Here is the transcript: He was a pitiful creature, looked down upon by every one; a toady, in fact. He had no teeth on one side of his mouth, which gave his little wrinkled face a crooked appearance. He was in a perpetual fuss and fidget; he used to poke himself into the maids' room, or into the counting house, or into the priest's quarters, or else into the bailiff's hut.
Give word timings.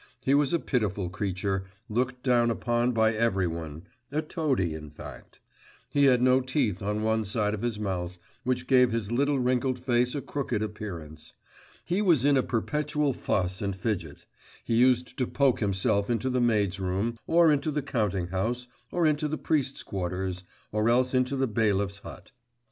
He 0.21 0.33
was 0.33 0.51
a 0.51 0.57
pitiful 0.57 1.11
creature, 1.11 1.63
looked 1.87 2.23
down 2.23 2.49
upon 2.49 2.91
by 2.91 3.13
every 3.13 3.45
one; 3.45 3.83
a 4.11 4.23
toady, 4.23 4.73
in 4.73 4.89
fact. 4.89 5.39
He 5.91 6.05
had 6.05 6.23
no 6.23 6.41
teeth 6.41 6.81
on 6.81 7.03
one 7.03 7.23
side 7.23 7.53
of 7.53 7.61
his 7.61 7.79
mouth, 7.79 8.17
which 8.43 8.65
gave 8.65 8.91
his 8.91 9.11
little 9.11 9.37
wrinkled 9.37 9.77
face 9.77 10.15
a 10.15 10.21
crooked 10.23 10.63
appearance. 10.63 11.33
He 11.85 12.01
was 12.01 12.25
in 12.25 12.35
a 12.35 12.41
perpetual 12.41 13.13
fuss 13.13 13.61
and 13.61 13.75
fidget; 13.75 14.25
he 14.65 14.73
used 14.73 15.17
to 15.19 15.27
poke 15.27 15.59
himself 15.59 16.09
into 16.09 16.31
the 16.31 16.41
maids' 16.41 16.79
room, 16.79 17.19
or 17.27 17.51
into 17.51 17.69
the 17.69 17.83
counting 17.83 18.29
house, 18.29 18.67
or 18.91 19.05
into 19.05 19.27
the 19.27 19.37
priest's 19.37 19.83
quarters, 19.83 20.43
or 20.71 20.89
else 20.89 21.13
into 21.13 21.35
the 21.35 21.45
bailiff's 21.45 21.99
hut. 21.99 22.31